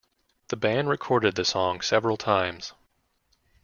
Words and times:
The 0.47 0.55
band 0.55 0.89
recorded 0.89 1.35
the 1.35 1.45
song 1.45 1.81
several 1.81 2.17
times. 2.17 2.73